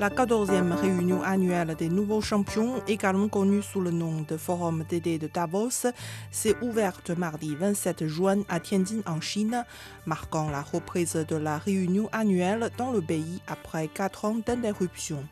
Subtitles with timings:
[0.00, 5.18] La 14e réunion annuelle des nouveaux champions, également connue sous le nom de Forum d'été
[5.18, 5.92] de Davos,
[6.30, 9.62] s'est ouverte mardi 27 juin à Tianjin en Chine,
[10.06, 15.22] marquant la reprise de la réunion annuelle dans le pays après quatre ans d'interruption.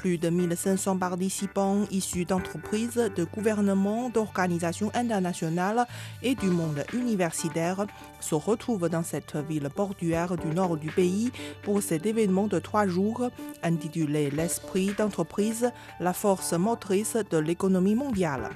[0.00, 5.84] Plus de 1500 participants issus d'entreprises, de gouvernements, d'organisations internationales
[6.22, 7.84] et du monde universitaire
[8.18, 11.30] se retrouvent dans cette ville portuaire du nord du pays
[11.62, 13.28] pour cet événement de trois jours
[13.62, 18.48] intitulé L'esprit d'entreprise, la force motrice de l'économie mondiale.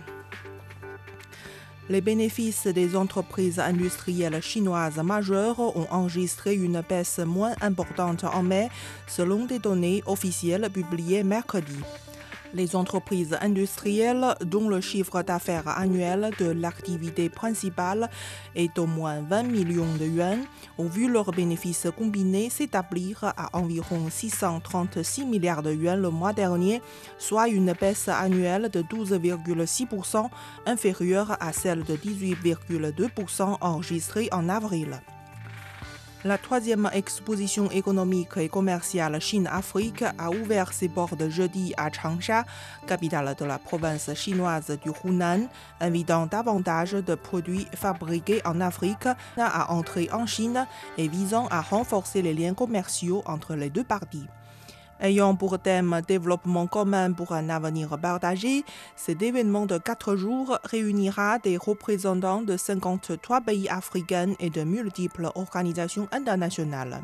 [1.90, 8.70] Les bénéfices des entreprises industrielles chinoises majeures ont enregistré une baisse moins importante en mai,
[9.06, 11.76] selon des données officielles publiées mercredi.
[12.54, 18.08] Les entreprises industrielles dont le chiffre d'affaires annuel de l'activité principale
[18.54, 20.38] est d'au moins 20 millions de yuan
[20.78, 26.80] ont vu leurs bénéfices combinés s'établir à environ 636 milliards de yuan le mois dernier,
[27.18, 30.28] soit une baisse annuelle de 12,6%
[30.66, 35.00] inférieure à celle de 18,2% enregistrée en avril.
[36.26, 42.46] La troisième exposition économique et commerciale Chine-Afrique a ouvert ses portes jeudi à Changsha,
[42.86, 45.46] capitale de la province chinoise du Hunan,
[45.80, 52.22] invitant davantage de produits fabriqués en Afrique à entrer en Chine et visant à renforcer
[52.22, 54.26] les liens commerciaux entre les deux parties.
[55.00, 58.64] Ayant pour thème Développement commun pour un avenir partagé,
[58.96, 65.30] cet événement de quatre jours réunira des représentants de 53 pays africains et de multiples
[65.34, 67.00] organisations internationales.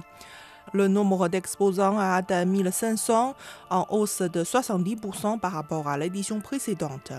[0.72, 3.34] Le nombre d'exposants a atteint 1500,
[3.70, 7.12] en hausse de 70% par rapport à l'édition précédente.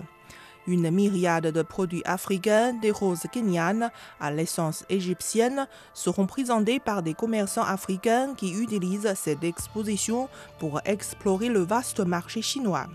[0.71, 7.13] Une myriade de produits africains, des roses kenyanes à l'essence égyptienne, seront présentés par des
[7.13, 10.29] commerçants africains qui utilisent cette exposition
[10.59, 12.87] pour explorer le vaste marché chinois.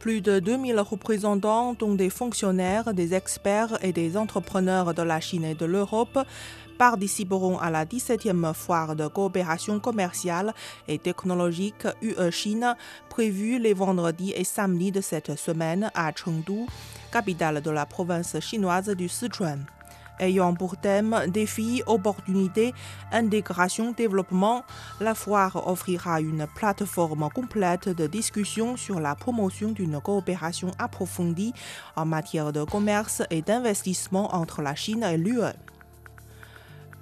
[0.00, 5.44] Plus de 2000 représentants, dont des fonctionnaires, des experts et des entrepreneurs de la Chine
[5.44, 6.18] et de l'Europe,
[6.78, 10.54] participeront à la 17e foire de coopération commerciale
[10.88, 12.74] et technologique UE-Chine
[13.10, 16.64] prévue les vendredis et samedis de cette semaine à Chengdu,
[17.12, 19.66] capitale de la province chinoise du Sichuan.
[20.20, 22.74] Ayant pour thème défis, opportunités,
[23.10, 24.64] intégration, développement,
[25.00, 31.54] la foire offrira une plateforme complète de discussion sur la promotion d'une coopération approfondie
[31.96, 35.40] en matière de commerce et d'investissement entre la Chine et l'UE.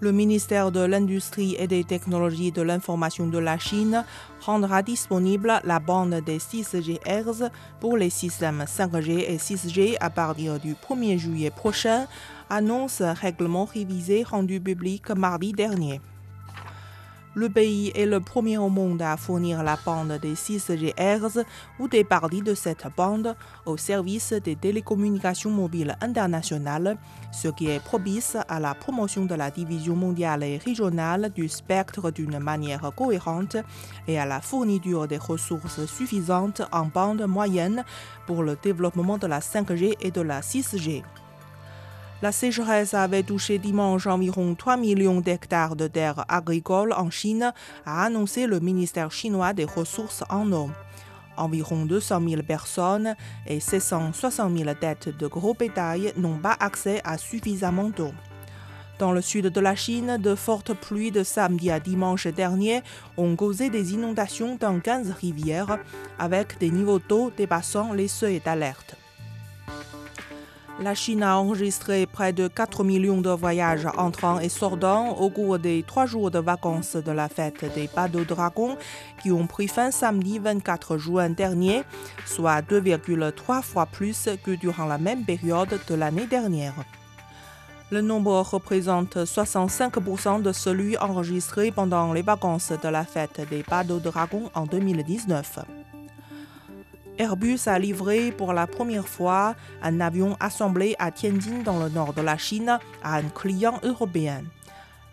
[0.01, 4.05] Le ministère de l'Industrie et des Technologies de l'Information de la Chine
[4.41, 7.51] rendra disponible la bande des 6 GHz
[7.81, 12.07] pour les systèmes 5G et 6G à partir du 1er juillet prochain,
[12.49, 16.01] annonce règlement révisé rendu public mardi dernier.
[17.39, 21.45] Le pays est le premier au monde à fournir la bande des 6 GHz
[21.79, 26.99] ou des parties de cette bande au service des télécommunications mobiles internationales,
[27.31, 32.11] ce qui est propice à la promotion de la division mondiale et régionale du spectre
[32.11, 33.57] d'une manière cohérente
[34.09, 37.85] et à la fourniture des ressources suffisantes en bande moyenne
[38.27, 41.05] pour le développement de la 5G et de la 6G.
[42.21, 47.53] La sécheresse avait touché dimanche environ 3 millions d'hectares de terres agricoles en Chine,
[47.87, 50.69] a annoncé le ministère chinois des Ressources en eau.
[51.37, 53.15] Environ 200 000 personnes
[53.47, 58.11] et 760 000 têtes de gros bétail n'ont pas accès à suffisamment d'eau.
[58.99, 62.83] Dans le sud de la Chine, de fortes pluies de samedi à dimanche dernier
[63.17, 65.79] ont causé des inondations dans 15 rivières,
[66.19, 68.97] avec des niveaux d'eau dépassant les seuils d'alerte.
[70.81, 75.59] La Chine a enregistré près de 4 millions de voyages entrants et sortants au cours
[75.59, 78.77] des trois jours de vacances de la fête des Bateaux Dragons
[79.21, 81.83] qui ont pris fin samedi 24 juin dernier,
[82.27, 86.75] soit 2,3 fois plus que durant la même période de l'année dernière.
[87.91, 93.99] Le nombre représente 65% de celui enregistré pendant les vacances de la fête des Bateaux
[93.99, 95.59] Dragons en 2019.
[97.19, 102.15] Airbus a livré pour la première fois un avion assemblé à Tianjin dans le nord
[102.15, 104.45] de la Chine à un client européen.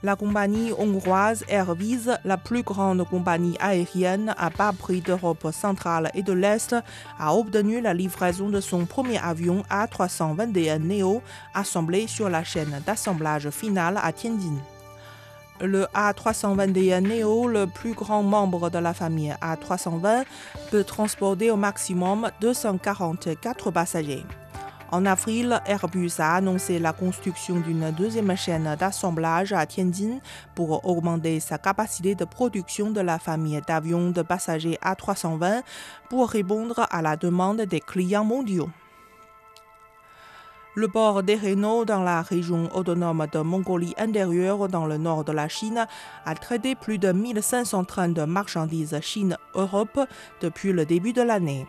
[0.03, 6.21] La compagnie hongroise Airviz, la plus grande compagnie aérienne à bas prix d'Europe centrale et
[6.21, 6.75] de l'Est,
[7.17, 11.23] a obtenu la livraison de son premier avion A321 Neo
[11.55, 14.61] assemblé sur la chaîne d'assemblage finale à Tianjin.
[15.61, 20.25] Le A321 Neo, le plus grand membre de la famille A320,
[20.69, 24.25] peut transporter au maximum 244 passagers.
[24.91, 30.19] En avril, Airbus a annoncé la construction d'une deuxième chaîne d'assemblage à Tianjin
[30.55, 35.63] pour augmenter sa capacité de production de la famille d'avions de passagers A320
[36.09, 38.69] pour répondre à la demande des clients mondiaux.
[40.77, 45.47] Le port d'Ereno, dans la région autonome de Mongolie intérieure, dans le nord de la
[45.47, 45.87] Chine,
[46.25, 50.01] a traité plus de 1500 trains de marchandises Chine-Europe
[50.41, 51.65] depuis le début de l'année.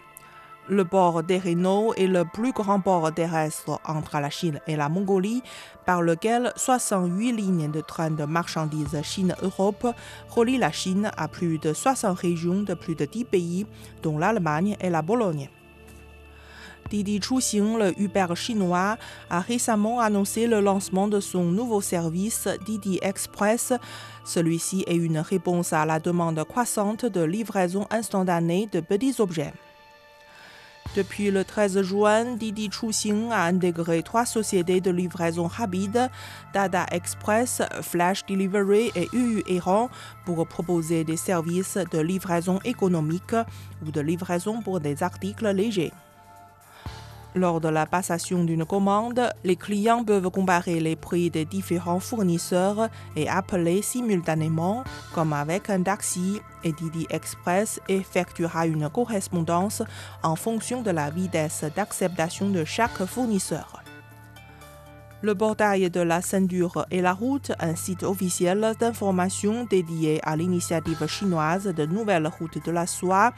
[0.69, 5.44] Le port d'Ereno est le plus grand port terrestre entre la Chine et la Mongolie,
[5.85, 9.87] par lequel 68 lignes de trains de marchandises Chine-Europe
[10.31, 13.67] relient la Chine à plus de 60 régions de plus de 10 pays,
[14.02, 15.49] dont l'Allemagne et la Pologne.
[16.91, 18.97] Didi Chuxing, le Uber chinois,
[19.29, 23.73] a récemment annoncé le lancement de son nouveau service Didi Express.
[24.25, 29.53] Celui-ci est une réponse à la demande croissante de livraison instantanée de petits objets.
[30.94, 36.09] Depuis le 13 juin, Didi Chuxing a intégré trois sociétés de livraison rapide,
[36.55, 39.91] Dada Express, Flash Delivery et UU Eron,
[40.25, 43.35] pour proposer des services de livraison économique
[43.85, 45.93] ou de livraison pour des articles légers.
[47.37, 52.88] Lors de la passation d'une commande, les clients peuvent comparer les prix des différents fournisseurs
[53.15, 54.85] et appeler simultanément,
[55.15, 59.83] comme avec un taxi, et Didi Express effectuera une correspondance
[60.23, 63.86] en fonction de la vitesse d'acceptation de chaque fournisseur.
[65.23, 71.07] Le portail de la ceinture et la route, un site officiel d'information dédié à l'initiative
[71.07, 73.33] chinoise de nouvelles routes de la soie,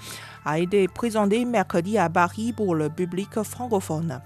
[0.45, 4.21] a été présenté mercredi à Paris pour le public francophone.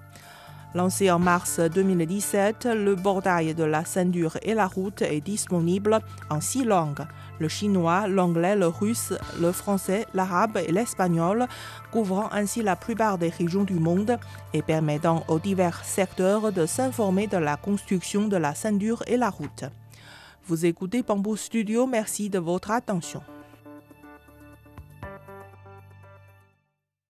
[0.75, 6.41] Lancé en mars 2017, le portail de la ceinture et la route est disponible en
[6.41, 7.07] six langues
[7.43, 11.47] le chinois, l'anglais, le russe, le français, l'arabe et l'espagnol,
[11.91, 14.17] couvrant ainsi la plupart des régions du monde
[14.55, 19.29] et permettant aux divers secteurs de s'informer de la construction de la ceinture et la
[19.29, 19.65] route.
[20.47, 23.23] Vous écoutez Bamboo Studio, merci de votre attention.